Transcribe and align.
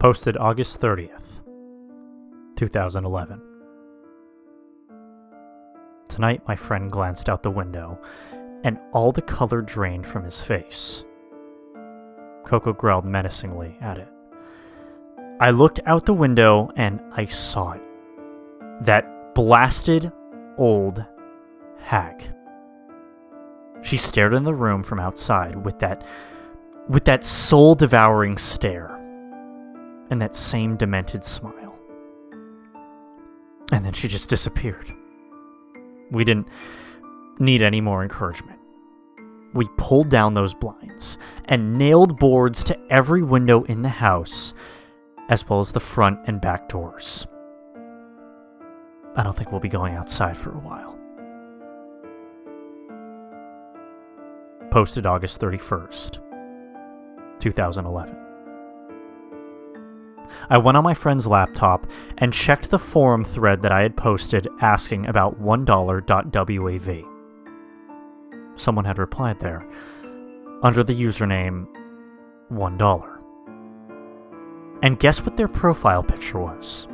Posted 0.00 0.38
August 0.38 0.80
30th, 0.80 1.44
2011. 2.56 3.42
Tonight, 6.08 6.40
my 6.48 6.56
friend 6.56 6.90
glanced 6.90 7.28
out 7.28 7.42
the 7.42 7.50
window, 7.50 8.00
and 8.64 8.78
all 8.94 9.12
the 9.12 9.20
color 9.20 9.60
drained 9.60 10.06
from 10.06 10.24
his 10.24 10.40
face. 10.40 11.04
Coco 12.46 12.72
growled 12.72 13.04
menacingly 13.04 13.76
at 13.82 13.98
it. 13.98 14.08
I 15.38 15.50
looked 15.50 15.80
out 15.84 16.06
the 16.06 16.14
window 16.14 16.70
and 16.76 17.02
I 17.12 17.26
saw 17.26 17.72
it. 17.72 17.82
That 18.80 19.34
blasted 19.34 20.10
old 20.56 21.04
hag. 21.76 22.24
She 23.82 23.98
stared 23.98 24.32
in 24.32 24.44
the 24.44 24.54
room 24.54 24.82
from 24.82 24.98
outside 24.98 25.62
with 25.62 25.78
that 25.80 26.06
with 26.88 27.04
that 27.04 27.22
soul-devouring 27.22 28.38
stare 28.38 28.99
and 30.10 30.20
that 30.20 30.34
same 30.34 30.76
demented 30.76 31.24
smile. 31.24 31.78
And 33.72 33.84
then 33.84 33.92
she 33.92 34.08
just 34.08 34.28
disappeared. 34.28 34.92
We 36.10 36.24
didn't 36.24 36.48
need 37.38 37.62
any 37.62 37.80
more 37.80 38.02
encouragement. 38.02 38.58
We 39.54 39.68
pulled 39.76 40.10
down 40.10 40.34
those 40.34 40.54
blinds 40.54 41.18
and 41.46 41.78
nailed 41.78 42.18
boards 42.18 42.62
to 42.64 42.78
every 42.90 43.22
window 43.22 43.64
in 43.64 43.82
the 43.82 43.88
house, 43.88 44.54
as 45.28 45.48
well 45.48 45.60
as 45.60 45.72
the 45.72 45.80
front 45.80 46.18
and 46.26 46.40
back 46.40 46.68
doors. 46.68 47.26
I 49.16 49.22
don't 49.22 49.36
think 49.36 49.50
we'll 49.50 49.60
be 49.60 49.68
going 49.68 49.94
outside 49.94 50.36
for 50.36 50.50
a 50.50 50.58
while. 50.58 50.96
Posted 54.70 55.04
August 55.04 55.40
31st, 55.40 56.20
2011. 57.40 58.29
I 60.48 60.58
went 60.58 60.76
on 60.76 60.84
my 60.84 60.94
friend's 60.94 61.26
laptop 61.26 61.86
and 62.18 62.32
checked 62.32 62.70
the 62.70 62.78
forum 62.78 63.24
thread 63.24 63.62
that 63.62 63.72
I 63.72 63.82
had 63.82 63.96
posted 63.96 64.48
asking 64.60 65.06
about 65.06 65.40
$1.wav. 65.40 67.06
Someone 68.56 68.84
had 68.84 68.98
replied 68.98 69.40
there, 69.40 69.66
under 70.62 70.84
the 70.84 70.94
username 70.94 71.66
$1. 72.52 73.16
And 74.82 74.98
guess 74.98 75.22
what 75.22 75.36
their 75.36 75.48
profile 75.48 76.02
picture 76.02 76.38
was? 76.38 76.88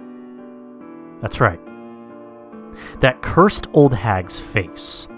That's 1.21 1.41
right. 1.41 1.61
That 3.01 3.23
cursed 3.23 3.69
old 3.73 3.95
hag's 3.95 4.39
face, 4.39 5.09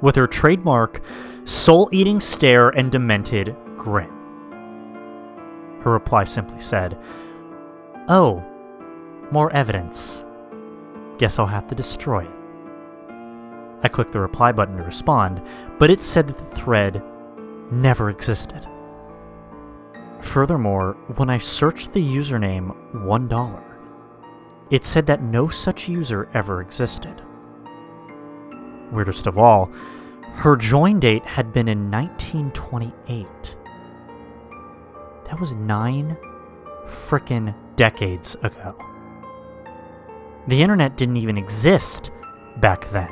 with 0.00 0.16
her 0.16 0.26
trademark 0.26 1.02
soul 1.44 1.88
eating 1.92 2.20
stare 2.20 2.70
and 2.70 2.90
demented 2.90 3.54
grin. 3.76 4.10
Her 5.82 5.92
reply 5.92 6.24
simply 6.24 6.60
said, 6.60 6.98
Oh, 8.08 8.44
more 9.30 9.50
evidence. 9.52 10.24
Guess 11.16 11.38
I'll 11.38 11.46
have 11.46 11.66
to 11.68 11.74
destroy 11.74 12.24
it. 12.24 12.30
I 13.82 13.88
clicked 13.88 14.12
the 14.12 14.20
reply 14.20 14.52
button 14.52 14.76
to 14.76 14.82
respond, 14.82 15.40
but 15.78 15.90
it 15.90 16.02
said 16.02 16.26
that 16.26 16.36
the 16.36 16.56
thread 16.56 17.02
never 17.70 18.10
existed. 18.10 18.66
Furthermore, 20.20 20.98
when 21.16 21.30
I 21.30 21.38
searched 21.38 21.92
the 21.92 22.02
username 22.02 22.76
$1, 22.92 23.62
it 24.70 24.84
said 24.84 25.06
that 25.06 25.22
no 25.22 25.48
such 25.48 25.88
user 25.88 26.28
ever 26.34 26.60
existed. 26.60 27.22
Weirdest 28.90 29.26
of 29.26 29.38
all, 29.38 29.70
her 30.34 30.56
join 30.56 31.00
date 31.00 31.24
had 31.24 31.52
been 31.52 31.68
in 31.68 31.90
1928. 31.90 33.56
That 35.24 35.40
was 35.40 35.54
nine 35.54 36.18
frickin' 36.86 37.54
decades 37.76 38.36
ago. 38.42 38.76
The 40.48 40.60
internet 40.60 40.96
didn't 40.96 41.16
even 41.16 41.38
exist 41.38 42.10
back 42.58 42.90
then. 42.90 43.10